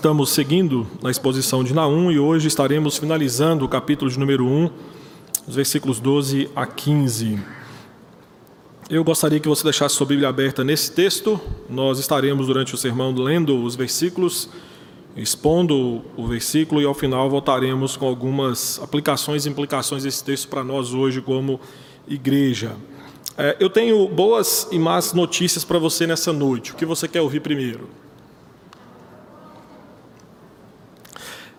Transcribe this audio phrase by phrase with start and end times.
[0.00, 4.70] estamos seguindo na exposição de Naum e hoje estaremos finalizando o capítulo de número 1,
[5.46, 7.38] os versículos 12 a 15.
[8.88, 11.38] Eu gostaria que você deixasse sua Bíblia aberta nesse texto.
[11.68, 14.48] Nós estaremos durante o sermão lendo os versículos,
[15.14, 20.64] expondo o versículo e ao final voltaremos com algumas aplicações e implicações desse texto para
[20.64, 21.60] nós hoje como
[22.08, 22.74] igreja.
[23.36, 26.72] É, eu tenho boas e más notícias para você nessa noite.
[26.72, 28.00] O que você quer ouvir primeiro?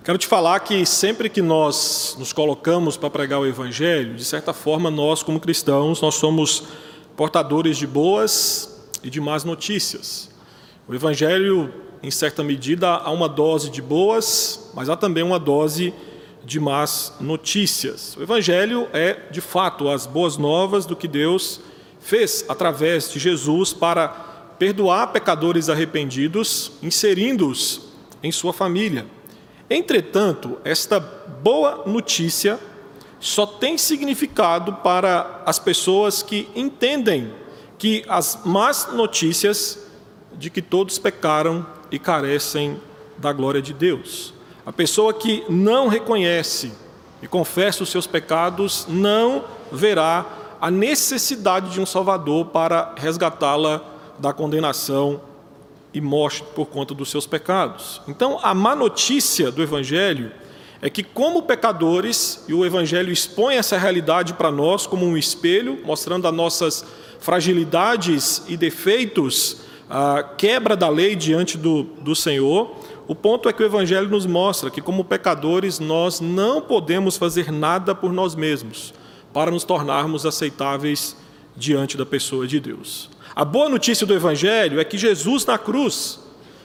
[0.03, 4.51] Quero te falar que sempre que nós nos colocamos para pregar o Evangelho, de certa
[4.51, 6.63] forma, nós, como cristãos, nós somos
[7.15, 10.31] portadores de boas e de más notícias.
[10.87, 15.93] O Evangelho, em certa medida, há uma dose de boas, mas há também uma dose
[16.43, 18.17] de más notícias.
[18.17, 21.61] O Evangelho é, de fato, as boas novas do que Deus
[21.99, 24.07] fez através de Jesus para
[24.57, 27.81] perdoar pecadores arrependidos, inserindo-os
[28.23, 29.05] em sua família.
[29.73, 32.59] Entretanto, esta boa notícia
[33.21, 37.33] só tem significado para as pessoas que entendem
[37.77, 39.79] que as más notícias
[40.33, 42.81] de que todos pecaram e carecem
[43.17, 44.33] da glória de Deus.
[44.65, 46.73] A pessoa que não reconhece
[47.21, 50.25] e confessa os seus pecados não verá
[50.59, 53.81] a necessidade de um Salvador para resgatá-la
[54.19, 55.21] da condenação
[55.93, 58.01] e morte por conta dos seus pecados.
[58.07, 60.31] Então, a má notícia do Evangelho
[60.81, 65.79] é que, como pecadores, e o Evangelho expõe essa realidade para nós como um espelho,
[65.85, 66.85] mostrando as nossas
[67.19, 72.75] fragilidades e defeitos, a quebra da lei diante do, do Senhor.
[73.07, 77.51] O ponto é que o Evangelho nos mostra que, como pecadores, nós não podemos fazer
[77.51, 78.93] nada por nós mesmos
[79.31, 81.15] para nos tornarmos aceitáveis
[81.55, 83.10] diante da pessoa de Deus.
[83.35, 86.19] A boa notícia do Evangelho é que Jesus na cruz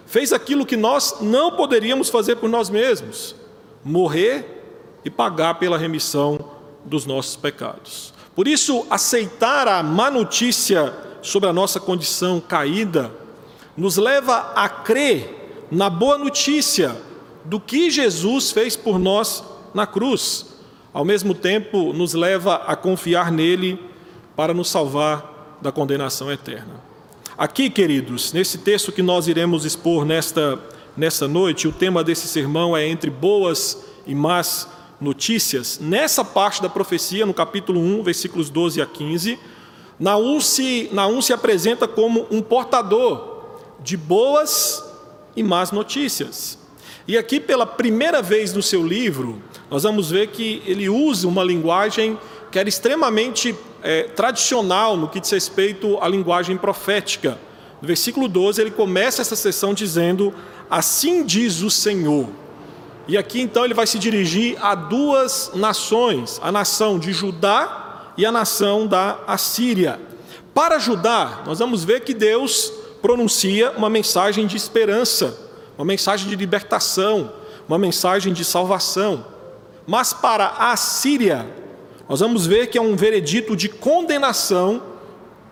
[0.04, 3.36] fez aquilo que nós não poderíamos fazer por nós mesmos:
[3.84, 6.50] morrer e pagar pela remissão
[6.84, 8.12] dos nossos pecados.
[8.34, 13.12] Por isso, aceitar a má notícia sobre a nossa condição caída
[13.76, 16.96] nos leva a crer na boa notícia
[17.44, 20.46] do que Jesus fez por nós na cruz.
[20.92, 23.78] Ao mesmo tempo, nos leva a confiar nele
[24.34, 26.74] para nos salvar da condenação eterna.
[27.36, 30.58] Aqui, queridos, nesse texto que nós iremos expor nesta,
[30.96, 34.68] nesta noite, o tema desse sermão é entre boas e más
[35.00, 35.78] notícias.
[35.78, 39.38] Nessa parte da profecia, no capítulo 1, versículos 12 a 15,
[39.98, 43.36] Naum se, Naum se apresenta como um portador
[43.80, 44.82] de boas
[45.34, 46.58] e más notícias.
[47.08, 49.40] E aqui, pela primeira vez no seu livro,
[49.70, 52.18] nós vamos ver que ele usa uma linguagem
[52.50, 53.54] que era extremamente
[53.86, 57.38] é, tradicional no que diz respeito à linguagem profética.
[57.80, 60.34] No versículo 12, ele começa essa sessão dizendo:
[60.68, 62.28] Assim diz o Senhor.
[63.06, 68.26] E aqui então ele vai se dirigir a duas nações, a nação de Judá e
[68.26, 70.00] a nação da Assíria.
[70.52, 75.38] Para Judá, nós vamos ver que Deus pronuncia uma mensagem de esperança,
[75.78, 77.32] uma mensagem de libertação,
[77.68, 79.24] uma mensagem de salvação.
[79.86, 81.46] Mas para a Assíria,
[82.08, 84.82] nós vamos ver que é um veredito de condenação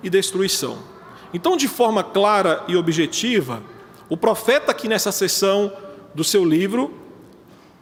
[0.03, 0.79] e destruição.
[1.33, 3.63] Então, de forma clara e objetiva,
[4.09, 5.73] o profeta aqui nessa sessão
[6.15, 6.95] do seu livro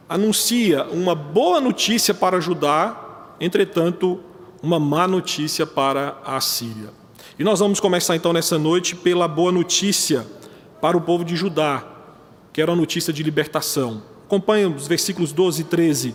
[0.09, 4.21] anuncia uma boa notícia para Judá, entretanto,
[4.63, 6.91] uma má notícia para a Síria.
[7.39, 10.27] E nós vamos começar então nessa noite pela boa notícia
[10.81, 11.85] para o povo de Judá,
[12.53, 14.03] que era a notícia de libertação.
[14.27, 16.15] Acompanhe os versículos 12 e 13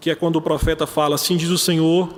[0.00, 2.08] que é quando o profeta fala: Assim diz o Senhor,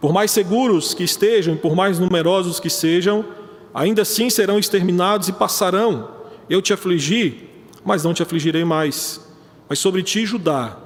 [0.00, 3.24] por mais seguros que estejam, por mais numerosos que sejam,
[3.72, 6.10] ainda assim serão exterminados e passarão.
[6.50, 7.48] Eu te afligi,
[7.84, 9.20] mas não te afligirei mais.
[9.68, 10.76] Mas sobre ti, Judá,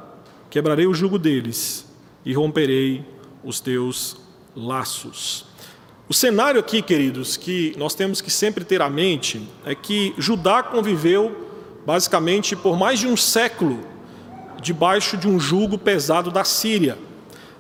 [0.51, 1.87] quebrarei o jugo deles
[2.25, 3.05] e romperei
[3.43, 4.17] os teus
[4.55, 5.47] laços.
[6.09, 10.63] O cenário aqui, queridos, que nós temos que sempre ter à mente é que Judá
[10.63, 11.45] conviveu
[11.85, 13.81] basicamente por mais de um século
[14.61, 16.99] debaixo de um jugo pesado da Síria.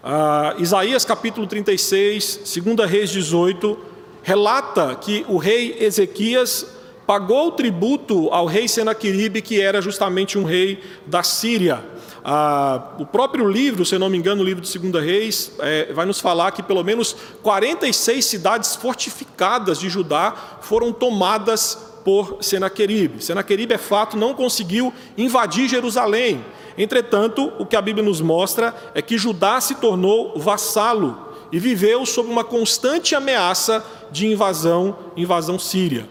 [0.02, 3.78] Ah, Isaías capítulo 36, 2 Reis 18,
[4.22, 6.66] relata que o rei Ezequias
[7.06, 11.82] pagou tributo ao rei Senaqueribe, que era justamente um rei da Síria.
[12.24, 16.04] Ah, o próprio livro, se não me engano, o livro de 2 Reis, é, vai
[16.04, 23.22] nos falar que pelo menos 46 cidades fortificadas de Judá foram tomadas por Senaqueribe.
[23.22, 26.44] Senaqueribe, é fato, não conseguiu invadir Jerusalém,
[26.78, 32.04] Entretanto, o que a Bíblia nos mostra é que Judá se tornou vassalo e viveu
[32.04, 36.08] sob uma constante ameaça de invasão, invasão síria.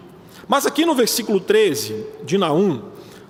[0.48, 2.82] Mas aqui no versículo 13 de Naum,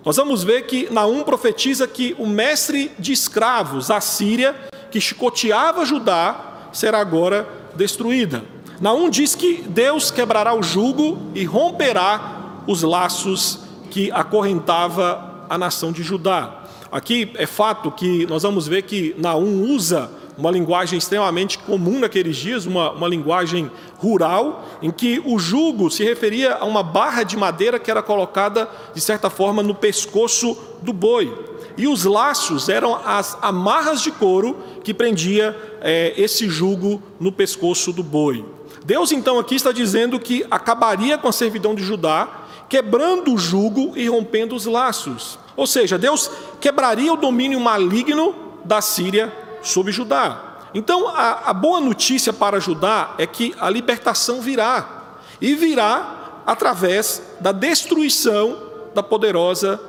[0.04, 4.54] nós vamos ver que Naum profetiza que o mestre de escravos, a Síria,
[4.90, 8.44] que chicoteava Judá, será agora destruída.
[8.80, 13.60] Naum diz que Deus quebrará o jugo e romperá os laços
[13.90, 16.65] que acorrentava a nação de Judá.
[16.90, 22.36] Aqui é fato que nós vamos ver que Naum usa uma linguagem extremamente comum naqueles
[22.36, 27.36] dias, uma, uma linguagem rural, em que o jugo se referia a uma barra de
[27.36, 31.32] madeira que era colocada, de certa forma, no pescoço do boi.
[31.76, 37.92] E os laços eram as amarras de couro que prendia é, esse jugo no pescoço
[37.92, 38.44] do boi.
[38.84, 43.92] Deus então aqui está dizendo que acabaria com a servidão de Judá, quebrando o jugo
[43.96, 45.38] e rompendo os laços.
[45.56, 46.30] Ou seja, Deus
[46.60, 48.34] quebraria o domínio maligno
[48.64, 49.32] da Síria
[49.62, 50.68] sobre Judá.
[50.74, 57.22] Então, a, a boa notícia para Judá é que a libertação virá, e virá através
[57.40, 58.58] da destruição
[58.94, 59.80] da poderosa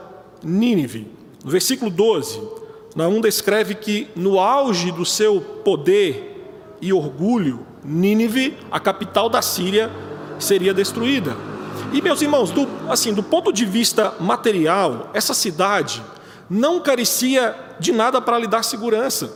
[0.44, 1.12] Nínive.
[1.44, 2.41] No versículo 12,
[2.95, 9.91] Naum descreve que no auge do seu poder e orgulho, Nínive, a capital da Síria,
[10.39, 11.35] seria destruída.
[11.94, 16.04] E meus irmãos, do, assim, do ponto de vista material, essa cidade
[16.50, 19.31] não carecia de nada para lhe dar segurança.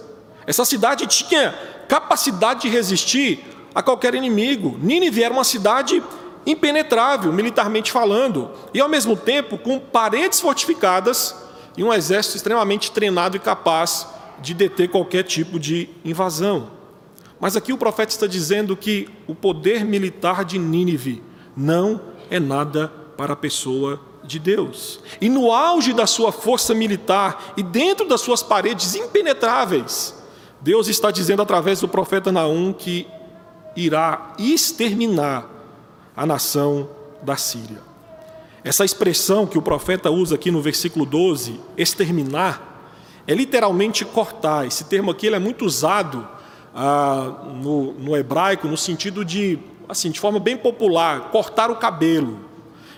[0.46, 1.54] Essa cidade tinha
[1.88, 3.44] capacidade de resistir
[3.74, 4.78] a qualquer inimigo.
[4.82, 6.04] Nínive era uma cidade
[6.46, 11.36] impenetrável, militarmente falando, e ao mesmo tempo com paredes fortificadas
[11.78, 14.08] e um exército extremamente treinado e capaz
[14.42, 16.72] de deter qualquer tipo de invasão.
[17.40, 21.24] Mas aqui o profeta está dizendo que o poder militar de Nínive
[21.56, 22.02] não
[22.32, 25.00] é nada para a pessoa de Deus.
[25.20, 30.16] E no auge da sua força militar e dentro das suas paredes impenetráveis,
[30.62, 33.06] Deus está dizendo através do profeta Naum que
[33.76, 35.50] irá exterminar
[36.16, 36.90] a nação
[37.22, 37.82] da Síria.
[38.64, 42.72] Essa expressão que o profeta usa aqui no versículo 12, exterminar,
[43.28, 44.68] é literalmente cortar.
[44.68, 46.28] Esse termo aqui é muito usado
[46.76, 49.60] ah, no, no hebraico no sentido de,
[49.92, 52.40] assim, de forma bem popular, cortar o cabelo.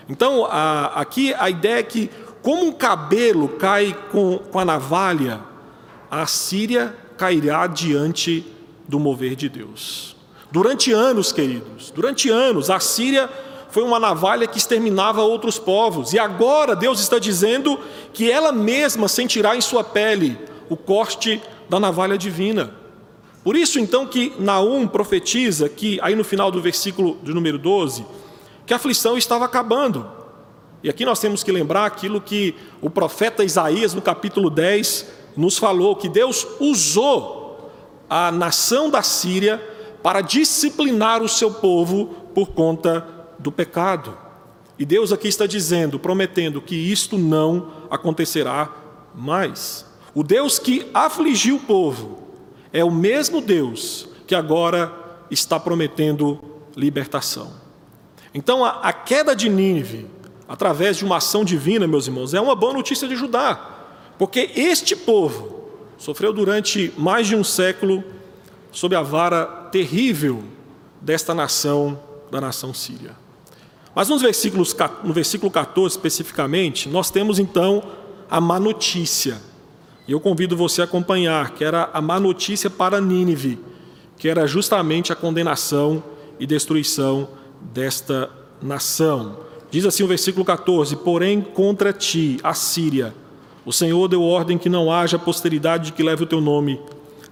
[0.08, 2.08] Então, a, aqui a ideia é que,
[2.40, 5.40] como um cabelo cai com, com a navalha,
[6.08, 8.46] a Síria cairá diante
[8.86, 10.14] do mover de Deus.
[10.52, 13.28] Durante anos, queridos, durante anos, a Síria
[13.70, 17.80] foi uma navalha que exterminava outros povos, e agora Deus está dizendo
[18.12, 20.38] que ela mesma sentirá em sua pele
[20.68, 22.83] o corte da navalha divina.
[23.44, 28.06] Por isso, então, que Naum profetiza que, aí no final do versículo de número 12,
[28.64, 30.10] que a aflição estava acabando.
[30.82, 35.06] E aqui nós temos que lembrar aquilo que o profeta Isaías, no capítulo 10,
[35.36, 37.70] nos falou que Deus usou
[38.08, 39.62] a nação da Síria
[40.02, 43.06] para disciplinar o seu povo por conta
[43.38, 44.16] do pecado.
[44.78, 48.70] E Deus aqui está dizendo, prometendo que isto não acontecerá
[49.14, 49.84] mais.
[50.14, 52.23] O Deus que afligiu o povo
[52.74, 54.92] é o mesmo Deus que agora
[55.30, 56.40] está prometendo
[56.76, 57.52] libertação.
[58.34, 60.06] Então, a, a queda de Nínive,
[60.48, 63.70] através de uma ação divina, meus irmãos, é uma boa notícia de Judá.
[64.18, 68.02] Porque este povo sofreu durante mais de um século
[68.72, 70.42] sob a vara terrível
[71.00, 73.12] desta nação, da nação síria.
[73.94, 77.84] Mas nos versículos, no versículo 14 especificamente, nós temos então
[78.28, 79.40] a má notícia.
[80.06, 83.58] E eu convido você a acompanhar, que era a má notícia para Nínive,
[84.18, 86.02] que era justamente a condenação
[86.38, 87.28] e destruição
[87.60, 88.30] desta
[88.60, 89.38] nação.
[89.70, 93.14] Diz assim o versículo 14: Porém, contra ti, a Síria,
[93.64, 96.80] o Senhor deu ordem que não haja posteridade que leve o teu nome.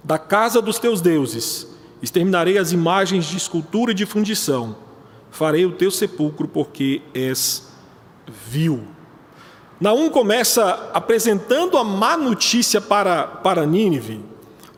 [0.03, 1.67] Da casa dos teus deuses
[2.01, 4.75] exterminarei as imagens de escultura e de fundição.
[5.31, 7.71] Farei o teu sepulcro porque és
[8.27, 8.92] vil.
[9.83, 14.21] Naum começa apresentando a má notícia para, para Nínive,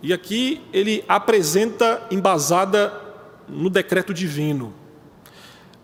[0.02, 2.92] e aqui ele apresenta embasada
[3.48, 4.74] no decreto divino.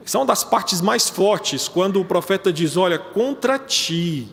[0.03, 4.27] São das partes mais fortes, quando o profeta diz: Olha, contra ti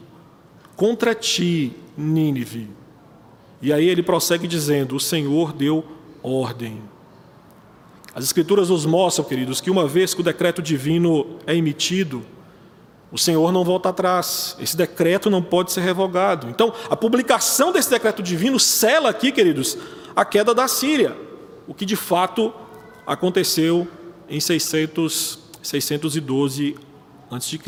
[0.78, 2.70] contra ti, Nínive.
[3.60, 5.84] E aí ele prossegue dizendo: O Senhor deu
[6.22, 6.80] ordem.
[8.14, 12.24] As Escrituras nos mostram, queridos, que uma vez que o decreto divino é emitido,
[13.10, 14.56] o Senhor não volta atrás.
[14.60, 16.48] Esse decreto não pode ser revogado.
[16.48, 19.78] Então, a publicação desse decreto divino sela aqui, queridos,
[20.14, 21.16] a queda da Síria,
[21.66, 22.52] o que de fato
[23.06, 23.88] aconteceu
[24.28, 26.76] em 600, 612
[27.30, 27.58] a.C.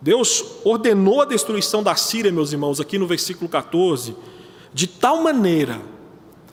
[0.00, 4.14] Deus ordenou a destruição da Síria, meus irmãos, aqui no versículo 14,
[4.72, 5.80] de tal maneira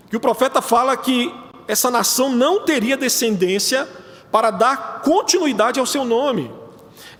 [0.10, 1.34] que o profeta fala que
[1.68, 3.88] essa nação não teria descendência
[4.32, 6.52] para dar continuidade ao seu nome.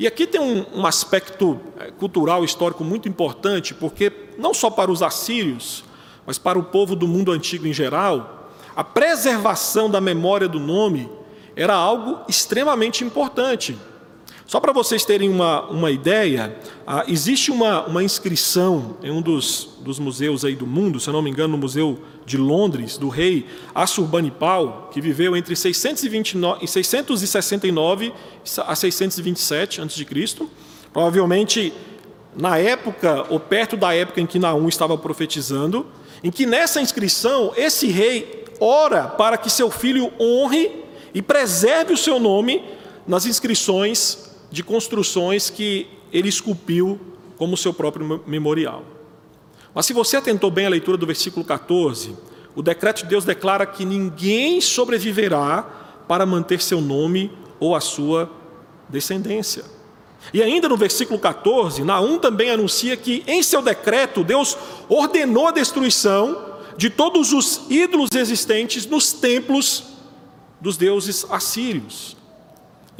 [0.02, 4.92] E aqui tem um, um aspecto eh, cultural, histórico muito importante, porque não só para
[4.92, 5.84] os assírios,
[6.26, 11.08] mas para o povo do mundo antigo em geral, a preservação da memória do nome
[11.56, 13.78] era algo extremamente importante.
[14.52, 16.54] Só para vocês terem uma, uma ideia,
[16.86, 21.14] ah, existe uma, uma inscrição em um dos, dos museus aí do mundo, se eu
[21.14, 28.12] não me engano, no Museu de Londres, do rei Assurbanipal, que viveu entre 629, 669
[28.68, 30.06] a 627 a.C.
[30.92, 31.74] Provavelmente
[32.36, 35.86] na época, ou perto da época em que Naum estava profetizando,
[36.22, 41.98] em que nessa inscrição esse rei ora para que seu filho honre e preserve o
[41.98, 42.62] seu nome
[43.08, 47.00] nas inscrições de construções que ele esculpiu
[47.38, 48.84] como seu próprio memorial.
[49.74, 52.16] Mas se você atentou bem à leitura do versículo 14,
[52.54, 55.64] o decreto de Deus declara que ninguém sobreviverá
[56.08, 58.30] para manter seu nome ou a sua
[58.90, 59.64] descendência.
[60.34, 65.52] E ainda no versículo 14, Naum também anuncia que em seu decreto Deus ordenou a
[65.52, 69.86] destruição de todos os ídolos existentes nos templos
[70.60, 72.16] dos deuses assírios.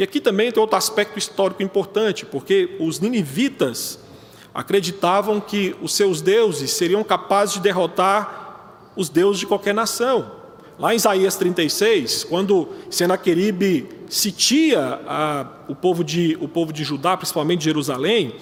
[0.02, 4.00] E aqui também tem outro aspecto histórico importante, porque os ninivitas
[4.52, 10.32] acreditavam que os seus deuses seriam capazes de derrotar os deuses de qualquer nação.
[10.80, 17.16] Lá em Isaías 36, quando Senaqueribe sitia a, o, povo de, o povo de Judá,
[17.16, 18.34] principalmente Jerusalém,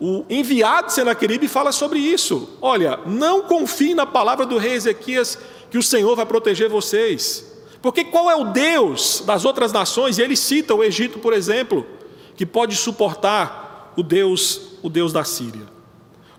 [0.00, 2.58] o enviado de Senaqueribe fala sobre isso.
[2.60, 5.38] Olha, não confie na palavra do rei Ezequias
[5.70, 7.49] que o Senhor vai proteger vocês.
[7.82, 10.18] Porque qual é o Deus das outras nações?
[10.18, 11.86] E ele cita o Egito, por exemplo,
[12.36, 15.66] que pode suportar o Deus, o Deus da Síria.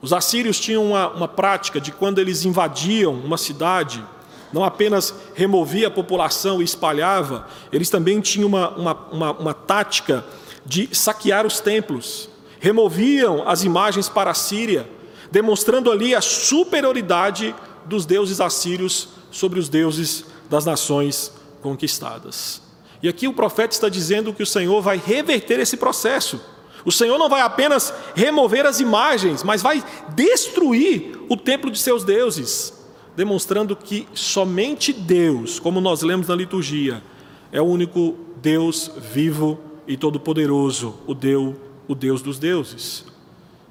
[0.01, 4.03] Os assírios tinham uma, uma prática de quando eles invadiam uma cidade,
[4.51, 10.25] não apenas removia a população e espalhava, eles também tinham uma, uma, uma, uma tática
[10.65, 12.29] de saquear os templos,
[12.59, 14.87] removiam as imagens para a Síria,
[15.31, 17.55] demonstrando ali a superioridade
[17.85, 21.31] dos deuses assírios sobre os deuses das nações
[21.61, 22.61] conquistadas.
[23.01, 26.41] E aqui o profeta está dizendo que o Senhor vai reverter esse processo.
[26.83, 32.03] O Senhor não vai apenas remover as imagens, mas vai destruir o templo de seus
[32.03, 32.73] deuses,
[33.15, 37.01] demonstrando que somente Deus, como nós lemos na liturgia,
[37.49, 41.55] é o único Deus vivo e todo-poderoso, o Deus,
[41.87, 43.05] o Deus dos deuses.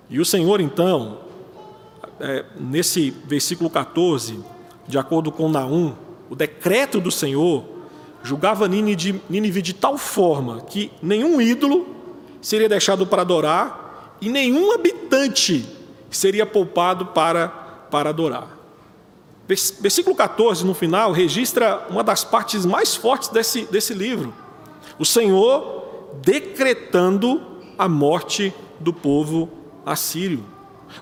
[0.08, 1.18] E o Senhor, então,
[2.18, 4.40] é, nesse versículo 14,
[4.88, 5.94] de acordo com Naum,
[6.30, 7.64] o decreto do Senhor
[8.22, 11.88] julgava Nínive de tal forma que nenhum ídolo
[12.40, 15.66] seria deixado para adorar e nenhum habitante
[16.08, 18.58] seria poupado para, para adorar.
[19.48, 24.32] Versículo 14, no final, registra uma das partes mais fortes desse, desse livro.
[24.96, 27.42] O Senhor decretando
[27.76, 29.48] a morte do povo
[29.84, 30.44] assírio.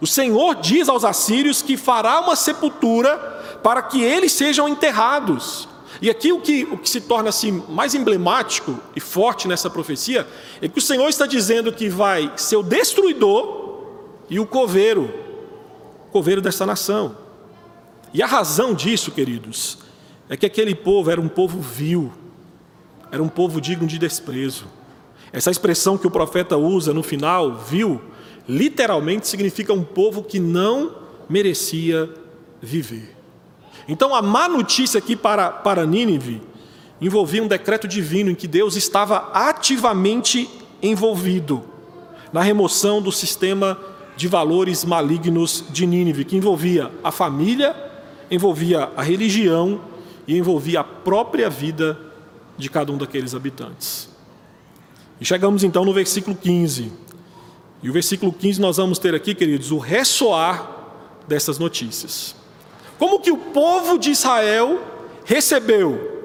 [0.00, 5.68] O Senhor diz aos assírios que fará uma sepultura para que eles sejam enterrados.
[6.00, 10.26] E aqui o que, o que se torna assim, mais emblemático e forte nessa profecia
[10.62, 13.84] é que o Senhor está dizendo que vai ser o destruidor
[14.30, 15.12] e o coveiro,
[16.12, 17.16] coveiro dessa nação.
[18.14, 19.78] E a razão disso, queridos,
[20.28, 22.12] é que aquele povo era um povo vil,
[23.10, 24.66] era um povo digno de desprezo.
[25.32, 28.00] Essa expressão que o profeta usa no final, vil,
[28.48, 30.96] literalmente significa um povo que não
[31.28, 32.08] merecia
[32.60, 33.17] viver.
[33.88, 36.42] Então, a má notícia aqui para, para Nínive
[37.00, 40.49] envolvia um decreto divino em que Deus estava ativamente
[40.83, 41.64] envolvido
[42.33, 43.78] na remoção do sistema
[44.14, 47.75] de valores malignos de Nínive, que envolvia a família,
[48.30, 49.80] envolvia a religião
[50.26, 51.99] e envolvia a própria vida
[52.59, 54.11] de cada um daqueles habitantes.
[55.21, 56.92] E chegamos então no versículo 15.
[57.83, 60.68] E o versículo 15 nós vamos ter aqui, queridos, o ressoar
[61.26, 62.35] dessas notícias.
[62.98, 64.80] Como que o povo de Israel
[65.24, 66.18] recebeu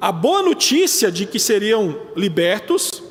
[0.00, 3.02] a boa notícia de que seriam libertos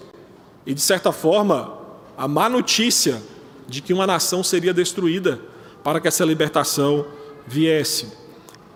[0.65, 1.79] e, de certa forma,
[2.17, 3.21] a má notícia
[3.67, 5.39] de que uma nação seria destruída
[5.83, 7.05] para que essa libertação
[7.47, 8.07] viesse.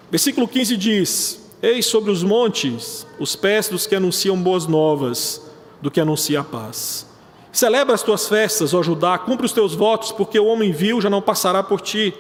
[0.10, 5.41] Versículo 15 diz: Eis sobre os montes os pés dos que anunciam boas novas,
[5.81, 7.05] do que anuncia a paz.
[7.51, 11.10] Celebra as tuas festas, ó Judá, cumpre os teus votos, porque o homem vil já
[11.10, 12.13] não passará por ti,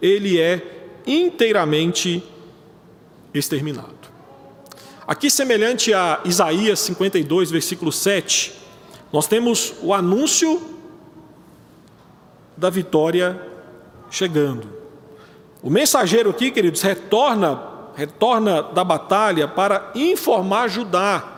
[0.00, 0.75] ele é
[1.06, 2.22] inteiramente
[3.32, 3.94] exterminado.
[5.06, 8.52] Aqui, semelhante a Isaías 52, versículo 7,
[9.12, 10.60] nós temos o anúncio
[12.56, 13.40] da vitória
[14.10, 14.68] chegando.
[15.62, 17.60] O mensageiro aqui, queridos, retorna,
[17.94, 21.32] retorna da batalha para informar Judá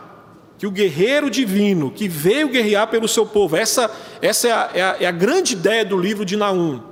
[0.59, 4.83] que o guerreiro divino que veio guerrear pelo seu povo, essa, essa é, a, é,
[4.83, 6.88] a, é a grande ideia do livro de Naum.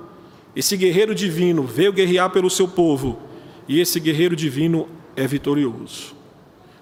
[0.57, 3.19] Esse guerreiro divino veio guerrear pelo seu povo
[3.67, 6.15] e esse guerreiro divino é vitorioso.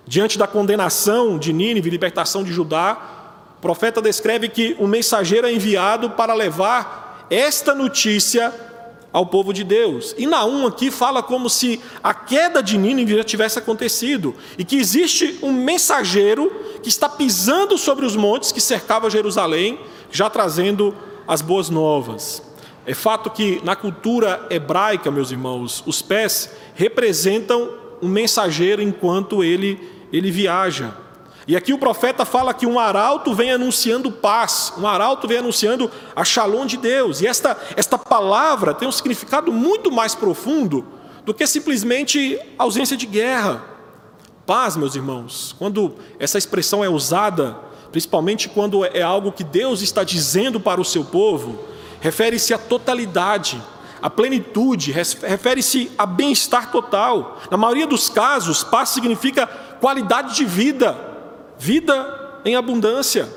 [0.08, 2.98] Diante da condenação de Nínive, libertação de Judá,
[3.58, 8.54] o profeta descreve que um mensageiro é enviado para levar esta notícia
[9.12, 10.16] ao povo de Deus.
[10.18, 14.78] E Naum aqui fala como se a queda de Nínive já tivesse acontecido e que
[14.78, 16.50] existe um mensageiro
[16.82, 19.78] que está pisando sobre os montes que cercavam Jerusalém,
[20.10, 20.96] já trazendo
[21.28, 22.42] as boas novas.
[22.86, 27.70] É fato que na cultura hebraica, meus irmãos, os pés representam
[28.02, 30.94] um mensageiro enquanto ele ele viaja.
[31.48, 35.92] E aqui o profeta fala que um arauto vem anunciando paz, um arauto vem anunciando
[36.16, 37.22] a shalom de Deus.
[37.22, 40.86] E esta, esta palavra tem um significado muito mais profundo
[41.24, 43.64] do que simplesmente ausência de guerra.
[44.46, 47.58] Paz, meus irmãos, quando essa expressão é usada,
[47.92, 51.60] principalmente quando é algo que Deus está dizendo para o seu povo,
[52.06, 53.60] refere-se à totalidade,
[54.00, 57.42] à plenitude, refere-se a bem-estar total.
[57.50, 60.96] Na maioria dos casos, paz significa qualidade de vida
[61.58, 63.28] vida em abundância.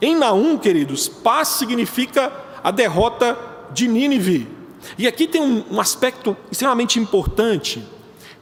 [0.00, 3.36] Em Naum, queridos, paz significa a derrota
[3.72, 4.46] de Nínive.
[4.96, 7.84] E aqui tem um, aspecto extremamente importante,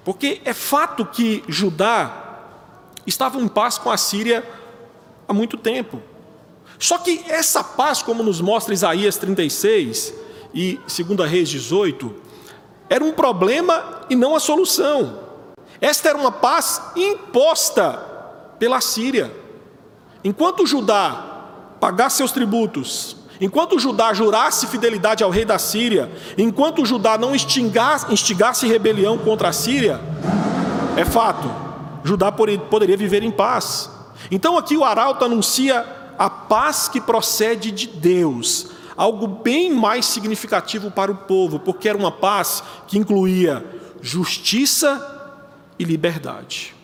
[0.04, 2.42] porque é fato que Judá
[3.06, 4.44] estava em paz com a Síria
[5.26, 6.02] há muito tempo.
[6.78, 10.14] Só que essa paz, como nos mostra Isaías 36
[10.54, 12.14] e 2 Reis 18,
[12.88, 15.20] era um problema e não a solução.
[15.80, 17.92] Esta era uma paz imposta
[18.58, 19.32] pela Síria.
[20.24, 21.24] Enquanto Judá
[21.80, 28.12] pagasse seus tributos, enquanto Judá jurasse fidelidade ao rei da Síria, enquanto Judá não instigasse,
[28.12, 30.00] instigasse rebelião contra a Síria,
[30.96, 31.50] é fato,
[32.02, 33.90] Judá poderia viver em paz.
[34.30, 35.84] Então aqui o arauto anuncia
[36.18, 41.98] a paz que procede de Deus, algo bem mais significativo para o povo, porque era
[41.98, 43.64] uma paz que incluía
[44.00, 45.34] justiça
[45.78, 46.74] e liberdade.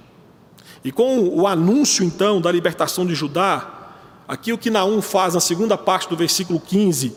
[0.84, 3.92] E com o anúncio então da libertação de Judá,
[4.26, 7.16] aqui o que Naum faz na segunda parte do versículo 15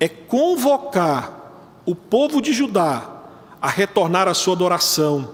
[0.00, 1.36] é convocar
[1.86, 3.08] o povo de Judá
[3.62, 5.30] a retornar à sua adoração,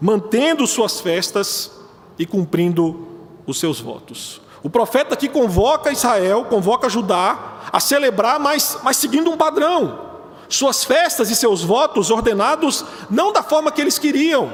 [0.00, 1.70] mantendo suas festas
[2.18, 3.06] e cumprindo
[3.46, 4.40] os seus votos.
[4.62, 10.10] O profeta aqui convoca Israel, convoca Judá a celebrar, mas, mas seguindo um padrão.
[10.48, 14.50] Suas festas e seus votos ordenados não da forma que eles queriam,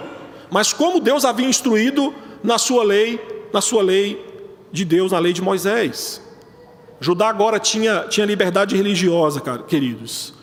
[0.50, 4.24] mas como Deus havia instruído na sua lei, na sua lei
[4.70, 6.20] de Deus, na lei de Moisés.
[7.00, 10.34] Judá agora tinha, tinha liberdade religiosa, queridos.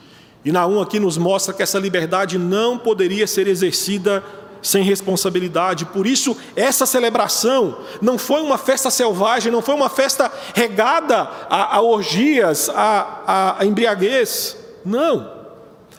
[0.44, 4.24] E Naum aqui nos mostra que essa liberdade não poderia ser exercida
[4.64, 5.86] sem responsabilidade.
[5.86, 11.76] Por isso, essa celebração não foi uma festa selvagem, não foi uma festa regada a,
[11.76, 14.58] a orgias, a, a, a embriaguez.
[14.86, 15.32] Não.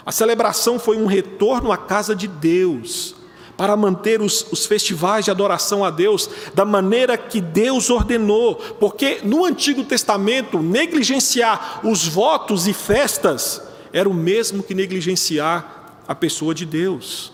[0.04, 3.14] A celebração foi um retorno à casa de Deus,
[3.56, 9.20] para manter os, os, festivais de adoração a Deus da maneira que Deus ordenou, porque
[9.22, 16.52] no Antigo Testamento, negligenciar os votos e festas era o mesmo que negligenciar a pessoa
[16.52, 17.33] de Deus.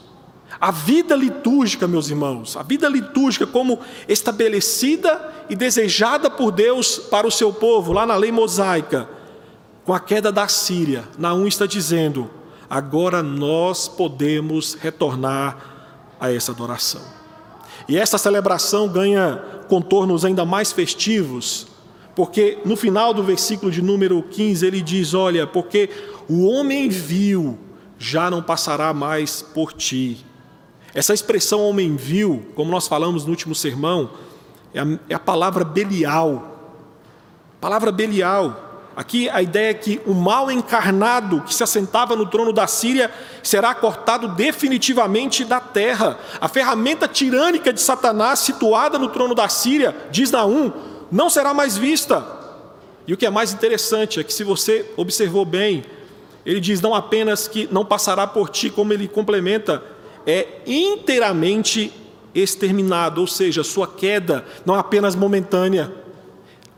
[0.61, 7.27] A vida litúrgica, meus irmãos, a vida litúrgica como estabelecida e desejada por Deus para
[7.27, 9.09] o seu povo, lá na lei mosaica,
[9.87, 12.29] com a queda da Síria, Naum está dizendo:
[12.68, 15.57] agora nós podemos retornar
[16.20, 17.01] a essa adoração.
[17.88, 21.66] E essa celebração ganha contornos ainda mais festivos,
[22.14, 25.88] porque no final do versículo de número 15 ele diz: Olha, porque
[26.29, 27.59] o homem vil
[27.99, 30.29] já não passará mais por ti.
[30.94, 34.11] Essa expressão homem vil, como nós falamos no último sermão,
[34.74, 36.57] é a, é a palavra Belial.
[37.61, 42.53] Palavra Belial Aqui a ideia é que o mal encarnado que se assentava no trono
[42.53, 43.11] da Síria
[43.42, 46.18] será cortado definitivamente da terra.
[46.40, 50.72] A ferramenta tirânica de Satanás situada no trono da Síria, diz Naum,
[51.11, 52.22] não será mais vista.
[53.07, 55.85] E o que é mais interessante é que, se você observou bem,
[56.44, 59.83] ele diz não apenas que não passará por ti, como ele complementa,
[60.31, 61.93] é inteiramente
[62.35, 65.93] exterminado, ou seja, a sua queda não é apenas momentânea,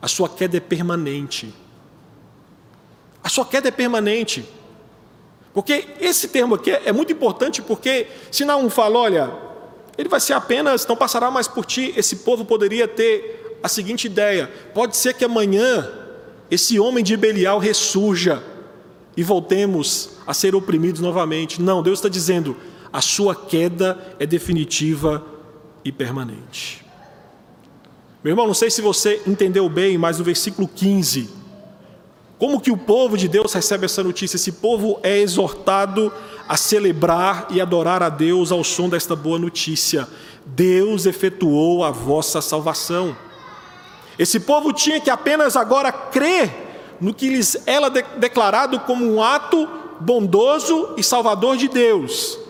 [0.00, 1.52] a sua queda é permanente.
[3.22, 4.44] A sua queda é permanente.
[5.54, 9.32] Porque esse termo aqui é muito importante, porque se não fala, olha,
[9.98, 14.06] ele vai ser apenas, não passará mais por ti, esse povo poderia ter a seguinte
[14.06, 15.88] ideia: pode ser que amanhã
[16.50, 18.42] esse homem de Belial ressurja
[19.16, 21.60] e voltemos a ser oprimidos novamente.
[21.60, 22.56] Não, Deus está dizendo:
[22.92, 25.24] a sua queda é definitiva
[25.84, 26.84] e permanente.
[28.22, 31.28] Meu irmão, não sei se você entendeu bem, mas no versículo 15,
[32.38, 34.36] como que o povo de Deus recebe essa notícia?
[34.36, 36.12] Esse povo é exortado
[36.48, 40.08] a celebrar e adorar a Deus ao som desta boa notícia.
[40.44, 43.16] Deus efetuou a vossa salvação.
[44.18, 49.68] Esse povo tinha que apenas agora crer no que lhes era declarado como um ato
[50.00, 52.41] bondoso e salvador de Deus.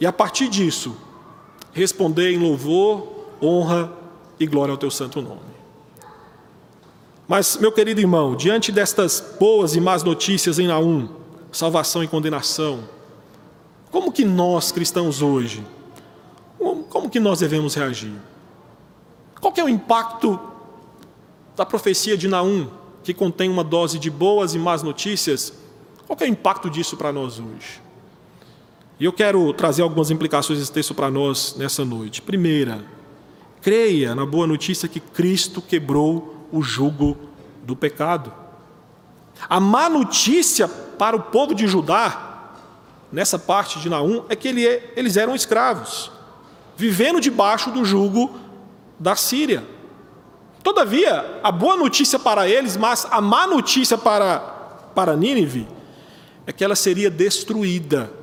[0.00, 0.96] E a partir disso,
[1.72, 3.92] responder em louvor, honra
[4.38, 5.50] e glória ao teu santo nome.
[7.28, 11.08] Mas, meu querido irmão, diante destas boas e más notícias em Naum,
[11.52, 12.80] salvação e condenação,
[13.90, 15.64] como que nós cristãos hoje,
[16.88, 18.14] como que nós devemos reagir?
[19.40, 20.40] Qual é o impacto
[21.54, 22.68] da profecia de Naum,
[23.04, 25.52] que contém uma dose de boas e más notícias?
[26.06, 27.80] Qual é o impacto disso para nós hoje?
[29.00, 32.20] E eu quero trazer algumas implicações desse texto para nós nessa noite.
[32.20, 32.84] Primeira,
[33.62, 37.16] creia na boa notícia que Cristo quebrou o jugo
[37.62, 38.30] do pecado.
[39.48, 42.52] A má notícia para o povo de Judá,
[43.10, 44.48] nessa parte de Naum, é que
[44.94, 46.12] eles eram escravos,
[46.76, 48.38] vivendo debaixo do jugo
[48.98, 49.64] da Síria.
[50.62, 54.40] Todavia, a boa notícia para eles, mas a má notícia para,
[54.94, 55.66] para Nínive,
[56.46, 58.19] é que ela seria destruída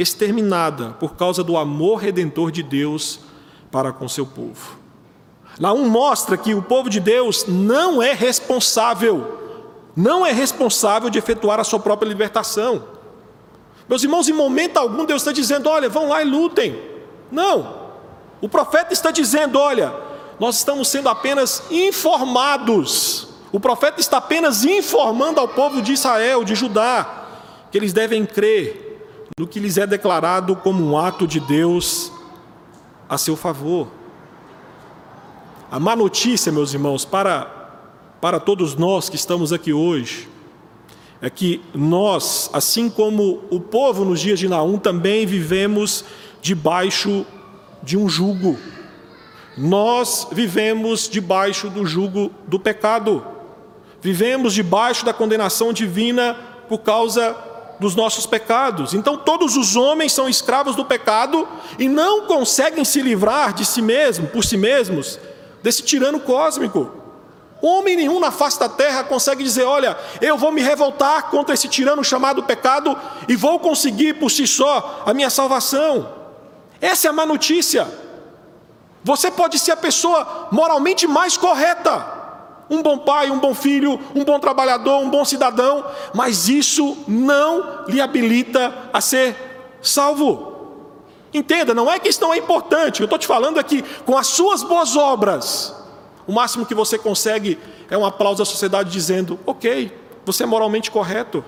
[0.00, 3.20] exterminada por causa do amor redentor de Deus
[3.70, 4.78] para com seu povo.
[5.58, 9.38] Naum mostra que o povo de Deus não é responsável,
[9.94, 12.84] não é responsável de efetuar a sua própria libertação.
[13.88, 16.80] Meus irmãos, em momento algum Deus está dizendo: olha, vão lá e lutem.
[17.30, 17.90] Não.
[18.40, 19.92] O profeta está dizendo: olha,
[20.38, 23.28] nós estamos sendo apenas informados.
[23.52, 27.26] O profeta está apenas informando ao povo de Israel, de Judá,
[27.70, 28.89] que eles devem crer
[29.40, 32.12] no que lhes é declarado como um ato de Deus
[33.08, 33.88] a seu favor.
[35.70, 37.46] A má notícia, meus irmãos, para,
[38.20, 40.28] para todos nós que estamos aqui hoje,
[41.22, 46.04] é que nós, assim como o povo nos dias de Naum, também vivemos
[46.42, 47.24] debaixo
[47.82, 48.58] de um jugo.
[49.56, 53.24] Nós vivemos debaixo do jugo do pecado.
[54.02, 56.36] Vivemos debaixo da condenação divina
[56.68, 57.34] por causa
[57.80, 58.94] dos nossos pecados.
[58.94, 63.80] Então todos os homens são escravos do pecado e não conseguem se livrar de si
[63.80, 65.18] mesmo, por si mesmos,
[65.62, 66.92] desse tirano cósmico.
[67.62, 71.68] Homem nenhum na face da terra consegue dizer: Olha, eu vou me revoltar contra esse
[71.68, 76.08] tirano chamado pecado e vou conseguir por si só a minha salvação.
[76.80, 77.86] Essa é a má notícia.
[79.02, 82.19] Você pode ser a pessoa moralmente mais correta,
[82.70, 87.84] um bom pai, um bom filho, um bom trabalhador, um bom cidadão, mas isso não
[87.88, 90.48] lhe habilita a ser salvo.
[91.34, 94.28] Entenda, não é que isso não é importante, eu estou te falando aqui, com as
[94.28, 95.74] suas boas obras,
[96.26, 97.58] o máximo que você consegue
[97.90, 99.92] é um aplauso da sociedade dizendo: ok,
[100.24, 101.44] você é moralmente correto,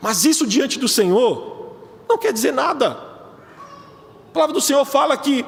[0.00, 1.74] mas isso diante do Senhor
[2.08, 2.98] não quer dizer nada.
[4.30, 5.44] A palavra do Senhor fala que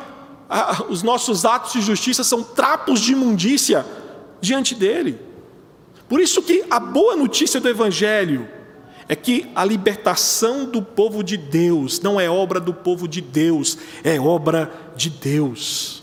[0.48, 3.84] ah, os nossos atos de justiça são trapos de imundícia
[4.40, 5.18] diante dele.
[6.08, 8.48] Por isso que a boa notícia do evangelho
[9.08, 13.78] é que a libertação do povo de Deus não é obra do povo de Deus,
[14.02, 16.02] é obra de Deus.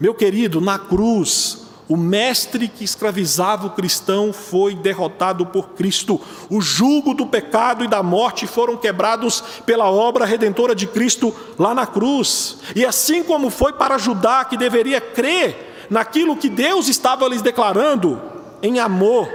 [0.00, 6.20] Meu querido, na cruz, o mestre que escravizava o cristão foi derrotado por Cristo.
[6.50, 11.74] O jugo do pecado e da morte foram quebrados pela obra redentora de Cristo lá
[11.74, 12.58] na cruz.
[12.76, 18.20] E assim como foi para Judá, que deveria crer naquilo que Deus estava lhes declarando,
[18.62, 19.28] em amor.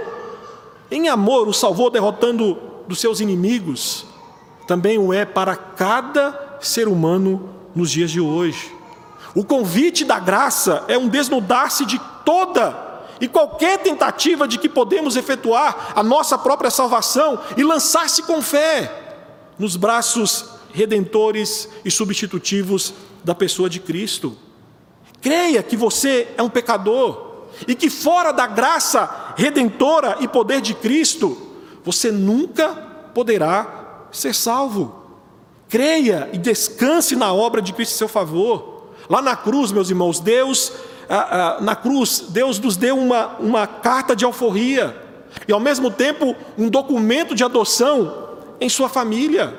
[0.90, 4.06] Em amor, o salvou derrotando dos seus inimigos.
[4.66, 8.72] Também o é para cada ser humano nos dias de hoje.
[9.34, 12.84] O convite da graça é um desnudar-se de toda
[13.20, 19.18] e qualquer tentativa de que podemos efetuar a nossa própria salvação e lançar-se com fé
[19.58, 24.36] nos braços redentores e substitutivos da pessoa de Cristo.
[25.24, 30.74] Creia que você é um pecador e que fora da graça redentora e poder de
[30.74, 31.34] Cristo,
[31.82, 32.68] você nunca
[33.14, 34.94] poderá ser salvo.
[35.66, 38.90] Creia e descanse na obra de Cristo em seu favor.
[39.08, 40.70] Lá na cruz, meus irmãos, Deus,
[41.62, 44.94] na cruz, Deus nos deu uma, uma carta de alforria
[45.48, 48.28] e ao mesmo tempo um documento de adoção
[48.60, 49.58] em sua família.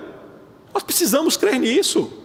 [0.72, 2.25] Nós precisamos crer nisso.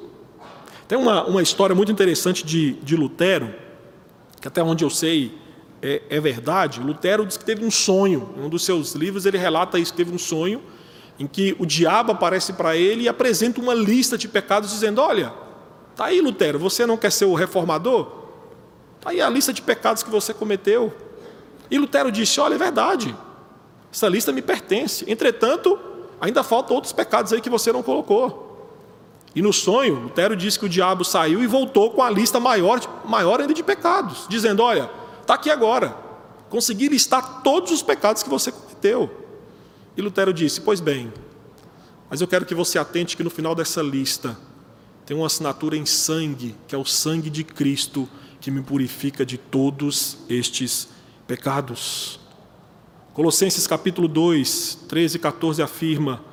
[0.91, 3.55] Tem uma, uma história muito interessante de, de Lutero,
[4.41, 5.39] que até onde eu sei
[5.81, 6.81] é, é, verdade.
[6.81, 8.35] Lutero diz que teve um sonho.
[8.37, 10.61] Em um dos seus livros ele relata isso, teve um sonho
[11.17, 15.33] em que o diabo aparece para ele e apresenta uma lista de pecados, dizendo: Olha,
[15.95, 18.11] tá aí, Lutero, você não quer ser o reformador?
[19.01, 20.93] Tá aí a lista de pecados que você cometeu.
[21.71, 23.15] E Lutero disse: Olha, é verdade,
[23.93, 25.05] essa lista me pertence.
[25.07, 25.79] Entretanto,
[26.21, 28.50] ainda faltam outros pecados aí que você não colocou.
[29.35, 32.81] E no sonho, Lutero disse que o diabo saiu e voltou com a lista maior,
[33.05, 34.91] maior ainda de pecados, dizendo: Olha,
[35.21, 35.97] está aqui agora,
[36.49, 39.11] consegui listar todos os pecados que você cometeu.
[39.97, 41.13] E Lutero disse: Pois bem,
[42.09, 44.37] mas eu quero que você atente que no final dessa lista
[45.07, 48.09] tem uma assinatura em sangue, que é o sangue de Cristo,
[48.41, 50.89] que me purifica de todos estes
[51.27, 52.19] pecados.
[53.13, 56.30] Colossenses capítulo 2, 13 e 14 afirma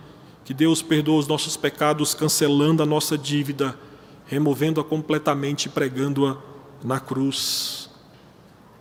[0.48, 3.78] que Deus perdoa os nossos pecados, cancelando a nossa dívida,
[4.28, 6.38] removendo-a completamente e pregando-a
[6.82, 7.90] na cruz.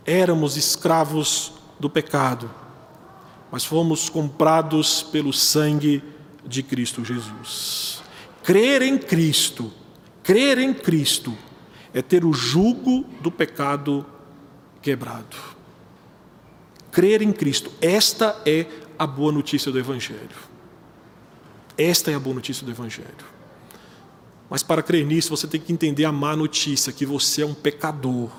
[0.05, 2.49] Éramos escravos do pecado,
[3.51, 6.01] mas fomos comprados pelo sangue
[6.45, 8.01] de Cristo Jesus.
[8.43, 9.69] Crer em Cristo,
[10.23, 11.37] crer em Cristo,
[11.93, 14.05] é ter o jugo do pecado
[14.81, 15.35] quebrado.
[16.93, 20.47] Crer em Cristo, esta é a boa notícia do Evangelho.
[21.77, 23.37] Esta é a boa notícia do Evangelho.
[24.49, 27.53] Mas para crer nisso, você tem que entender a má notícia: que você é um
[27.53, 28.29] pecador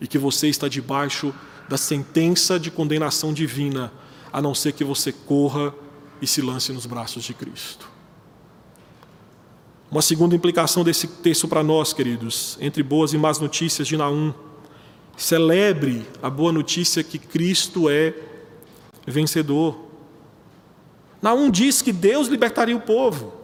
[0.00, 1.34] e que você está debaixo
[1.68, 3.92] da sentença de condenação divina,
[4.32, 5.74] a não ser que você corra
[6.20, 7.88] e se lance nos braços de Cristo.
[9.90, 14.34] Uma segunda implicação desse texto para nós, queridos, entre boas e más notícias de Naum.
[15.16, 18.14] Celebre a boa notícia que Cristo é
[19.06, 19.87] vencedor.
[21.20, 23.38] Naum diz que Deus libertaria o povo.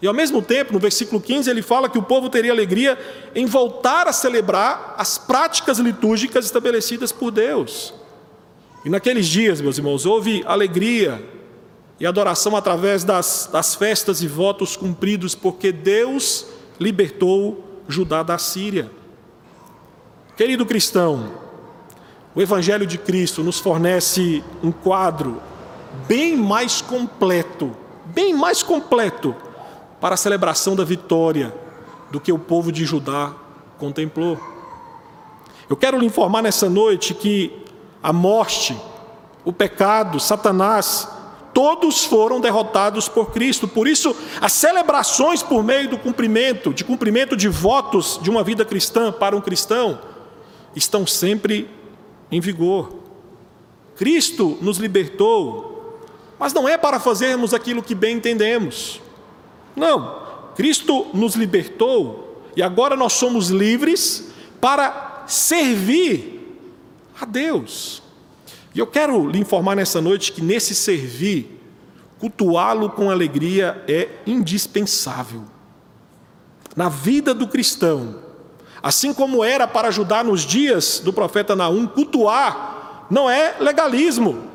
[0.00, 2.98] E ao mesmo tempo, no versículo 15, ele fala que o povo teria alegria
[3.34, 7.94] em voltar a celebrar as práticas litúrgicas estabelecidas por Deus.
[8.84, 11.24] E naqueles dias, meus irmãos, houve alegria
[12.00, 16.46] e adoração através das, das festas e votos cumpridos, porque Deus
[16.80, 18.90] libertou Judá da Síria.
[20.36, 21.32] Querido cristão,
[22.34, 25.40] o Evangelho de Cristo nos fornece um quadro
[26.06, 27.74] bem mais completo,
[28.06, 29.34] bem mais completo
[30.00, 31.54] para a celebração da vitória
[32.10, 33.32] do que o povo de Judá
[33.78, 34.38] contemplou.
[35.68, 37.64] Eu quero lhe informar nessa noite que
[38.02, 38.76] a morte,
[39.44, 41.08] o pecado, Satanás,
[41.54, 43.68] todos foram derrotados por Cristo.
[43.68, 48.64] Por isso, as celebrações por meio do cumprimento, de cumprimento de votos de uma vida
[48.64, 49.98] cristã para um cristão,
[50.74, 51.70] estão sempre
[52.30, 52.92] em vigor.
[53.96, 55.71] Cristo nos libertou
[56.42, 59.00] mas não é para fazermos aquilo que bem entendemos.
[59.76, 60.22] Não.
[60.56, 64.28] Cristo nos libertou e agora nós somos livres
[64.60, 66.58] para servir
[67.20, 68.02] a Deus.
[68.74, 71.60] E eu quero lhe informar nessa noite que nesse servir,
[72.18, 75.44] cultuá-lo com alegria é indispensável.
[76.74, 78.16] Na vida do cristão,
[78.82, 84.50] assim como era para ajudar nos dias do profeta Naum, cultuar não é legalismo,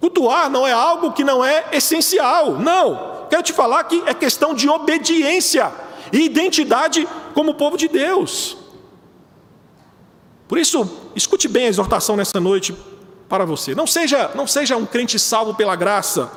[0.00, 3.26] Cultuar não é algo que não é essencial, não.
[3.28, 5.72] Quero te falar que é questão de obediência
[6.12, 8.56] e identidade como povo de Deus.
[10.46, 12.74] Por isso, escute bem a exortação nessa noite
[13.28, 13.74] para você.
[13.74, 16.30] Não seja, não seja um crente salvo pela graça,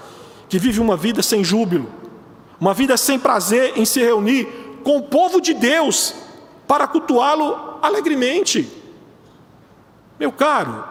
[0.50, 1.90] que vive uma vida sem júbilo,
[2.60, 4.46] uma vida sem prazer em se reunir
[4.84, 6.14] com o povo de Deus
[6.68, 8.70] para cultuá-lo alegremente.
[10.20, 10.84] Meu caro,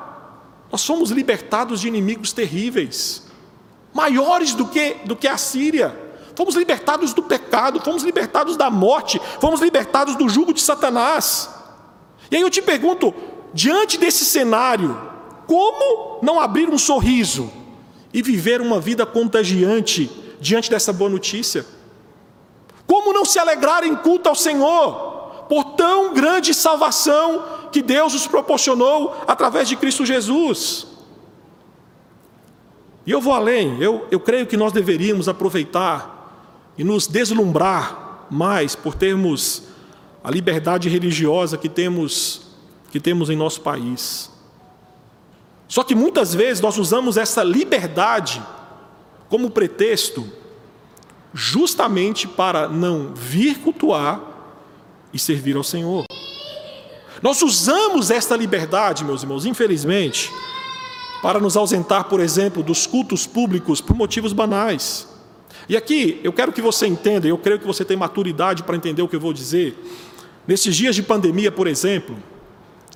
[0.70, 3.26] nós fomos libertados de inimigos terríveis,
[3.92, 6.08] maiores do que, do que a Síria.
[6.36, 11.50] Fomos libertados do pecado, fomos libertados da morte, fomos libertados do jugo de Satanás.
[12.30, 13.12] E aí eu te pergunto,
[13.52, 14.96] diante desse cenário,
[15.46, 17.52] como não abrir um sorriso
[18.14, 21.66] e viver uma vida contagiante diante dessa boa notícia?
[22.86, 28.26] Como não se alegrar em culto ao Senhor por tão grande salvação que Deus nos
[28.26, 30.86] proporcionou através de Cristo Jesus.
[33.06, 38.76] E eu vou além, eu, eu creio que nós deveríamos aproveitar e nos deslumbrar mais
[38.76, 39.64] por termos
[40.22, 42.42] a liberdade religiosa que temos,
[42.90, 44.30] que temos em nosso país.
[45.66, 48.42] Só que muitas vezes nós usamos essa liberdade
[49.28, 50.26] como pretexto
[51.32, 54.20] justamente para não vir cultuar
[55.12, 56.04] e servir ao Senhor.
[57.22, 60.32] Nós usamos esta liberdade, meus irmãos, infelizmente,
[61.22, 65.06] para nos ausentar, por exemplo, dos cultos públicos por motivos banais.
[65.68, 69.02] E aqui eu quero que você entenda, eu creio que você tem maturidade para entender
[69.02, 69.76] o que eu vou dizer.
[70.46, 72.16] Nesses dias de pandemia, por exemplo,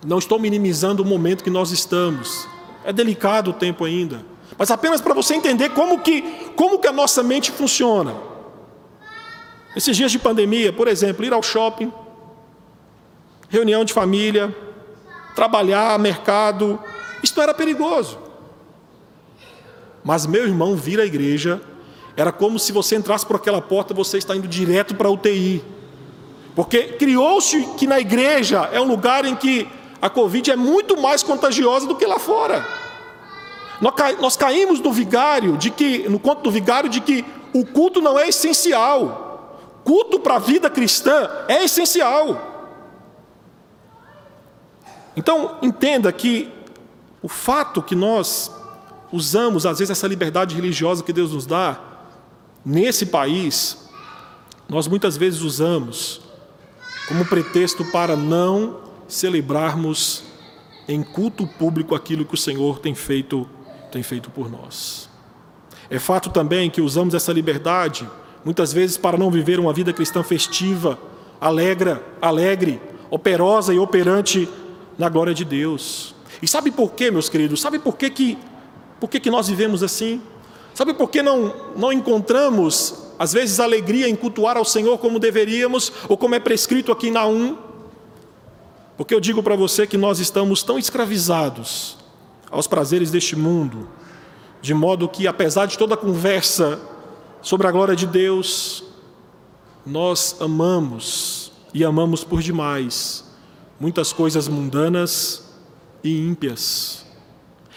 [0.04, 2.48] não estou minimizando o momento que nós estamos.
[2.82, 4.24] É delicado o tempo ainda,
[4.58, 6.22] mas apenas para você entender como que,
[6.56, 8.14] como que a nossa mente funciona.
[9.74, 11.92] Nesses dias de pandemia, por exemplo, ir ao shopping,
[13.54, 14.54] reunião de família,
[15.34, 16.78] trabalhar, mercado,
[17.22, 18.18] Isso era perigoso.
[20.04, 21.62] Mas meu irmão vir à igreja
[22.14, 25.64] era como se você entrasse por aquela porta, você está indo direto para a UTI.
[26.54, 29.66] Porque criou-se que na igreja é um lugar em que
[30.02, 32.62] a Covid é muito mais contagiosa do que lá fora.
[34.20, 38.18] Nós caímos no vigário, de que, no conto do vigário, de que o culto não
[38.18, 39.58] é essencial.
[39.82, 42.53] Culto para a vida cristã é essencial.
[45.16, 46.50] Então, entenda que
[47.22, 48.50] o fato que nós
[49.12, 51.81] usamos, às vezes, essa liberdade religiosa que Deus nos dá,
[52.64, 53.88] nesse país,
[54.68, 56.20] nós muitas vezes usamos
[57.07, 60.24] como pretexto para não celebrarmos
[60.88, 63.48] em culto público aquilo que o Senhor tem feito,
[63.92, 65.09] tem feito por nós.
[65.90, 68.09] É fato também que usamos essa liberdade
[68.44, 70.98] muitas vezes para não viver uma vida cristã festiva,
[71.40, 74.48] alegre, alegre, operosa e operante
[74.98, 76.14] na glória de Deus.
[76.40, 77.61] E sabe por quê, meus queridos?
[77.61, 78.38] Sabe por quê que,
[79.00, 80.20] por quê que nós vivemos assim?
[80.74, 85.92] Sabe por que não, não encontramos, às vezes, alegria em cultuar ao Senhor como deveríamos,
[86.09, 87.57] ou como é prescrito aqui na 1?
[88.96, 91.96] Porque eu digo para você que nós estamos tão escravizados
[92.50, 93.88] aos prazeres deste mundo,
[94.61, 96.80] de modo que, apesar de toda a conversa
[97.42, 98.85] sobre a glória de Deus,
[99.85, 103.23] nós amamos e amamos por demais
[103.78, 105.44] muitas coisas mundanas
[106.02, 107.04] e ímpias.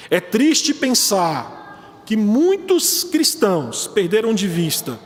[0.09, 4.99] É triste pensar que muitos cristãos perderam de vista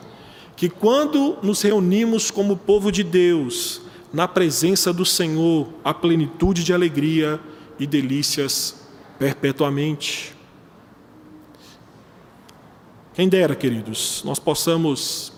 [0.56, 3.82] que quando nos reunimos como povo de Deus,
[4.13, 7.39] na presença do Senhor, há plenitude de alegria
[7.80, 8.75] e delícias
[9.17, 10.36] perpetuamente.
[13.15, 15.34] Quem dera, queridos, nós possamos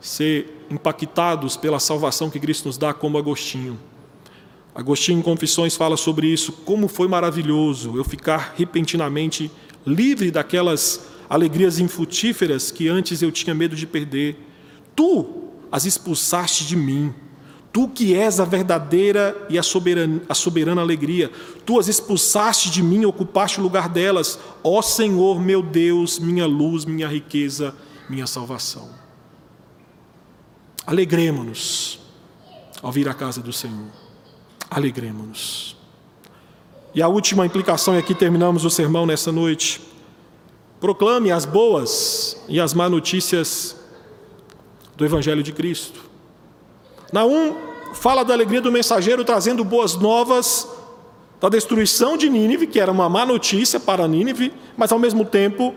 [0.00, 3.78] ser impactados pela salvação que Cristo nos dá como Agostinho
[4.74, 9.50] Agostinho em Confissões fala sobre isso, como foi maravilhoso eu ficar repentinamente
[9.84, 14.36] livre daquelas alegrias infrutíferas que antes eu tinha medo de perder.
[14.94, 15.26] Tu
[15.72, 17.12] as expulsaste de mim.
[17.72, 21.30] Tu que és a verdadeira e a soberana, a soberana alegria,
[21.64, 26.46] tu as expulsaste de mim e ocupaste o lugar delas, ó Senhor meu Deus, minha
[26.46, 27.72] luz, minha riqueza,
[28.08, 28.90] minha salvação.
[30.84, 32.00] Alegremos-nos
[32.82, 34.09] ao vir à casa do Senhor
[34.70, 35.76] alegremos-nos.
[36.94, 39.80] E a última implicação, e aqui terminamos o sermão nessa noite.
[40.80, 43.76] Proclame as boas e as más notícias
[44.96, 46.00] do Evangelho de Cristo.
[47.12, 47.56] Naum
[47.94, 50.68] fala da alegria do mensageiro trazendo boas novas
[51.40, 55.74] da destruição de Nínive, que era uma má notícia para Nínive, mas ao mesmo tempo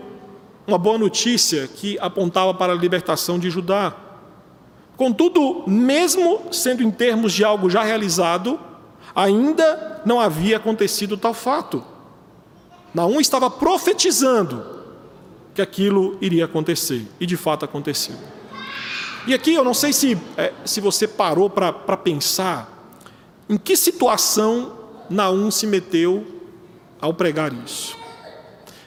[0.68, 3.96] uma boa notícia que apontava para a libertação de Judá.
[4.96, 8.60] Contudo, mesmo sendo em termos de algo já realizado,
[9.16, 11.84] Ainda não havia acontecido tal fato.
[12.94, 14.64] Naum estava profetizando
[15.54, 18.16] que aquilo iria acontecer, e de fato aconteceu.
[19.26, 22.92] E aqui eu não sei se, é, se você parou para pensar
[23.48, 24.74] em que situação
[25.10, 26.26] Naum se meteu
[27.00, 27.96] ao pregar isso.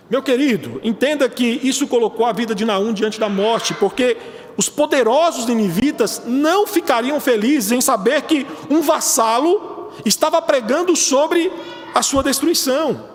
[0.09, 4.17] Meu querido, entenda que isso colocou a vida de Naum diante da morte, porque
[4.57, 11.53] os poderosos ninivitas não ficariam felizes em saber que um vassalo estava pregando sobre
[11.95, 13.09] a sua destruição.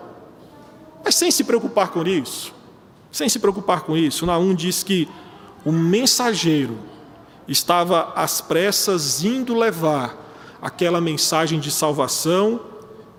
[1.04, 2.54] Mas sem se preocupar com isso,
[3.10, 5.08] sem se preocupar com isso, Naum diz que
[5.64, 6.78] o mensageiro
[7.46, 10.16] estava às pressas indo levar
[10.60, 12.60] aquela mensagem de salvação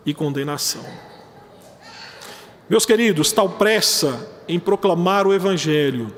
[0.05, 0.83] e condenação.
[2.69, 6.13] Meus queridos, tal pressa em proclamar o Evangelho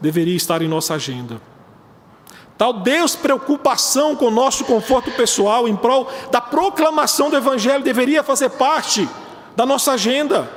[0.00, 1.40] deveria estar em nossa agenda.
[2.56, 8.22] Tal Deus preocupação com o nosso conforto pessoal em prol da proclamação do Evangelho deveria
[8.22, 9.08] fazer parte
[9.56, 10.48] da nossa agenda.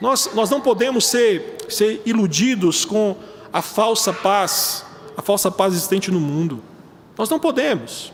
[0.00, 3.14] Nós, nós não podemos ser, ser iludidos com
[3.52, 4.84] a falsa paz,
[5.16, 6.62] a falsa paz existente no mundo.
[7.16, 8.12] Nós não podemos.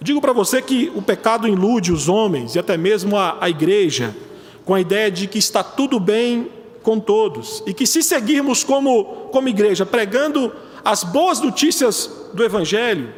[0.00, 4.14] Digo para você que o pecado ilude os homens e até mesmo a, a igreja
[4.64, 6.50] com a ideia de que está tudo bem
[6.82, 10.52] com todos e que se seguirmos como, como igreja pregando
[10.84, 13.12] as boas notícias do Evangelho,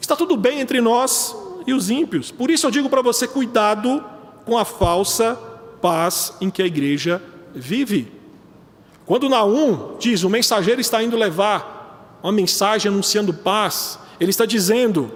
[0.00, 1.34] está tudo bem entre nós
[1.66, 2.30] e os ímpios.
[2.30, 4.04] Por isso eu digo para você: cuidado
[4.44, 5.34] com a falsa
[5.80, 7.22] paz em que a igreja
[7.54, 8.12] vive.
[9.06, 15.10] Quando Naum diz o mensageiro está indo levar uma mensagem anunciando paz, ele está dizendo: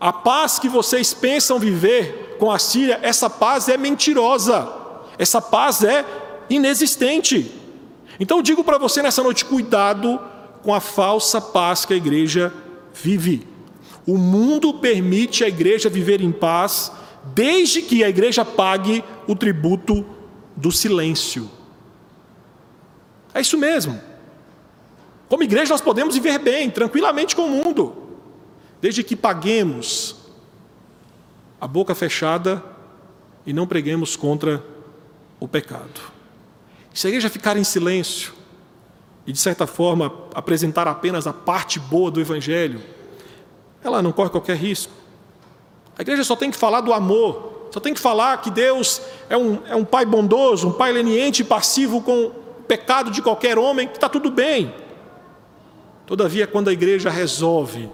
[0.00, 4.68] a paz que vocês pensam viver com a Síria, essa paz é mentirosa,
[5.16, 6.04] essa paz é
[6.50, 7.52] inexistente.
[8.18, 10.20] Então eu digo para você nessa noite: cuidado
[10.68, 12.52] com a falsa paz que a igreja
[12.92, 13.48] vive.
[14.06, 16.92] O mundo permite a igreja viver em paz
[17.34, 20.04] desde que a igreja pague o tributo
[20.54, 21.50] do silêncio.
[23.32, 23.98] É isso mesmo.
[25.26, 27.96] Como igreja, nós podemos viver bem, tranquilamente com o mundo,
[28.78, 30.16] desde que paguemos
[31.58, 32.62] a boca fechada
[33.46, 34.62] e não preguemos contra
[35.40, 35.98] o pecado.
[36.92, 38.36] Se a igreja ficar em silêncio
[39.28, 42.80] e, de certa forma, apresentar apenas a parte boa do Evangelho,
[43.84, 44.90] ela não corre qualquer risco.
[45.98, 49.36] A igreja só tem que falar do amor, só tem que falar que Deus é
[49.36, 52.30] um, é um pai bondoso, um pai leniente e passivo com o
[52.66, 54.74] pecado de qualquer homem, que está tudo bem.
[56.06, 57.90] Todavia, quando a igreja resolve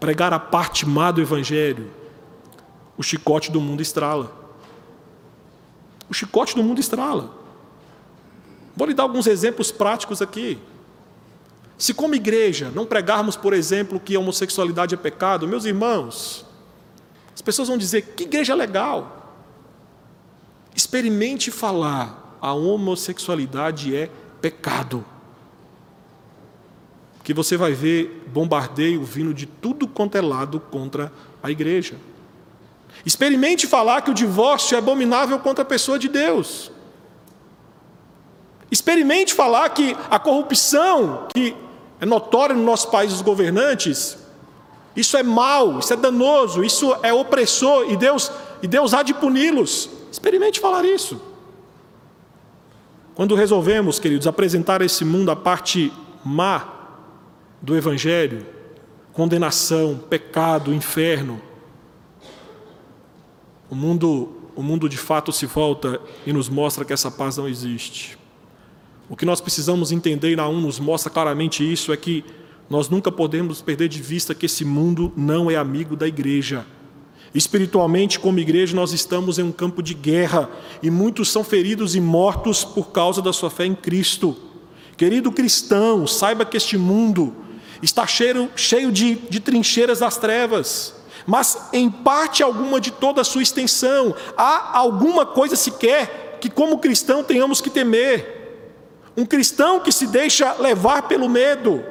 [0.00, 1.90] pregar a parte má do Evangelho,
[2.96, 4.32] o chicote do mundo estrala.
[6.08, 7.37] O chicote do mundo estrala.
[8.78, 10.56] Vou lhe dar alguns exemplos práticos aqui.
[11.76, 16.46] Se, como igreja, não pregarmos, por exemplo, que a homossexualidade é pecado, meus irmãos,
[17.34, 19.34] as pessoas vão dizer: que igreja legal.
[20.76, 24.08] Experimente falar: a homossexualidade é
[24.40, 25.04] pecado
[27.24, 31.12] que você vai ver bombardeio vindo de tudo quanto é lado contra
[31.42, 31.96] a igreja.
[33.04, 36.70] Experimente falar que o divórcio é abominável contra a pessoa de Deus.
[38.70, 41.56] Experimente falar que a corrupção, que
[42.00, 44.18] é notória no nosso país dos governantes,
[44.94, 48.30] isso é mal, isso é danoso, isso é opressor e Deus,
[48.62, 49.88] e Deus há de puni-los.
[50.10, 51.20] Experimente falar isso.
[53.14, 55.92] Quando resolvemos, queridos, apresentar a esse mundo a parte
[56.24, 56.68] má
[57.60, 58.46] do Evangelho,
[59.12, 61.40] condenação, pecado, inferno,
[63.70, 67.48] o mundo, o mundo de fato se volta e nos mostra que essa paz não
[67.48, 68.18] existe.
[69.08, 72.24] O que nós precisamos entender, e Naum nos mostra claramente isso, é que
[72.68, 76.66] nós nunca podemos perder de vista que esse mundo não é amigo da igreja.
[77.34, 80.50] Espiritualmente, como igreja, nós estamos em um campo de guerra
[80.82, 84.36] e muitos são feridos e mortos por causa da sua fé em Cristo.
[84.96, 87.34] Querido cristão, saiba que este mundo
[87.82, 90.94] está cheio, cheio de, de trincheiras das trevas,
[91.26, 96.78] mas em parte alguma de toda a sua extensão, há alguma coisa sequer que, como
[96.78, 98.37] cristão, tenhamos que temer.
[99.18, 101.84] Um cristão que se deixa levar pelo medo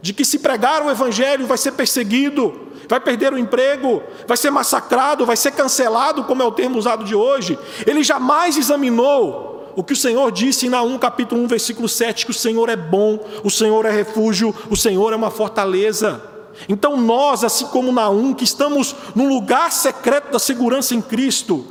[0.00, 2.58] de que, se pregar o Evangelho, vai ser perseguido,
[2.88, 7.04] vai perder o emprego, vai ser massacrado, vai ser cancelado, como é o termo usado
[7.04, 11.86] de hoje, ele jamais examinou o que o Senhor disse em Naum capítulo 1, versículo
[11.86, 16.24] 7, que o Senhor é bom, o Senhor é refúgio, o Senhor é uma fortaleza.
[16.66, 21.66] Então nós, assim como Naum, que estamos no lugar secreto da segurança em Cristo,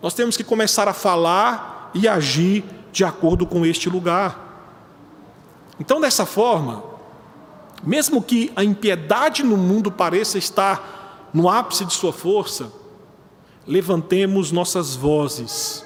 [0.00, 2.64] nós temos que começar a falar e agir
[2.98, 4.90] de acordo com este lugar.
[5.78, 6.82] Então, dessa forma,
[7.84, 12.72] mesmo que a impiedade no mundo pareça estar no ápice de sua força,
[13.64, 15.84] levantemos nossas vozes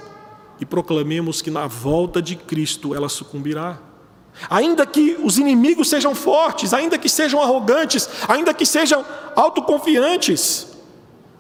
[0.59, 3.79] e proclamemos que na volta de Cristo ela sucumbirá.
[4.49, 9.05] Ainda que os inimigos sejam fortes, ainda que sejam arrogantes, ainda que sejam
[9.37, 10.79] autoconfiantes,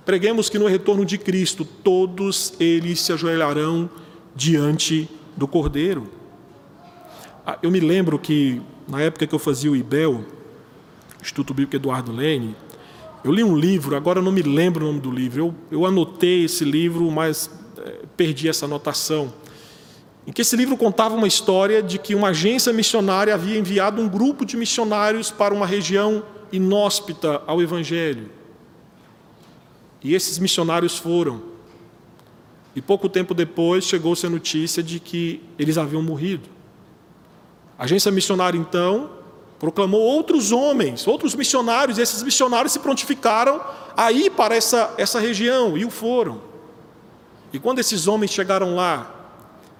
[0.04, 3.88] preguemos que no retorno de Cristo todos eles se ajoelharão
[4.36, 6.08] diante do Cordeiro.
[7.46, 10.24] Ah, eu me lembro que na época que eu fazia o IBEL,
[11.20, 12.56] Instituto Bíblico Eduardo Lene,
[13.24, 15.86] eu li um livro, agora eu não me lembro o nome do livro, eu, eu
[15.86, 17.50] anotei esse livro, mas
[18.16, 19.32] perdi essa anotação,
[20.26, 24.08] em que esse livro contava uma história de que uma agência missionária havia enviado um
[24.08, 26.22] grupo de missionários para uma região
[26.52, 28.30] inóspita ao Evangelho.
[30.02, 31.51] E esses missionários foram.
[32.74, 36.48] E pouco tempo depois chegou-se a notícia de que eles haviam morrido.
[37.78, 39.10] A agência missionária, então,
[39.58, 43.60] proclamou outros homens, outros missionários, e esses missionários se prontificaram
[43.96, 46.40] a ir para essa, essa região, e o foram.
[47.52, 49.10] E quando esses homens chegaram lá,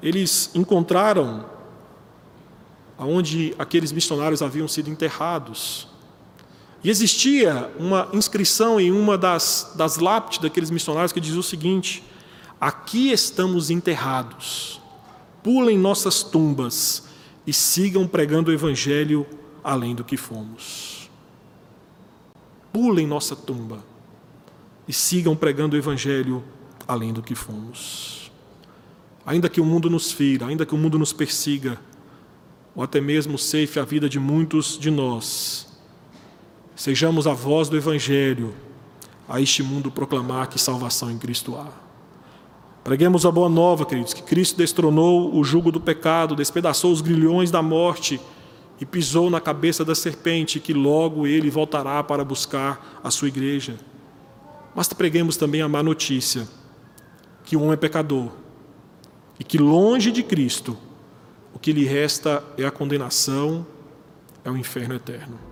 [0.02, 1.46] eles encontraram
[2.98, 5.88] aonde aqueles missionários haviam sido enterrados.
[6.84, 12.04] E existia uma inscrição em uma das, das lápides daqueles missionários que dizia o seguinte:
[12.62, 14.80] Aqui estamos enterrados,
[15.42, 17.08] pulem nossas tumbas
[17.44, 19.26] e sigam pregando o Evangelho
[19.64, 21.10] além do que fomos.
[22.72, 23.84] Pulem nossa tumba
[24.86, 26.44] e sigam pregando o Evangelho
[26.86, 28.30] além do que fomos.
[29.26, 31.80] Ainda que o mundo nos fira, ainda que o mundo nos persiga,
[32.76, 35.66] ou até mesmo ceife a vida de muitos de nós,
[36.76, 38.54] sejamos a voz do Evangelho
[39.28, 41.81] a este mundo proclamar que salvação em Cristo há.
[42.84, 47.48] Preguemos a boa nova, queridos, que Cristo destronou o jugo do pecado, despedaçou os grilhões
[47.48, 48.20] da morte
[48.80, 53.76] e pisou na cabeça da serpente, que logo ele voltará para buscar a sua igreja.
[54.74, 56.48] mas preguemos também a má notícia
[57.44, 58.30] que o homem é pecador
[59.38, 60.76] e que longe de Cristo
[61.54, 63.66] o que lhe resta é a condenação,
[64.44, 65.51] é o inferno eterno.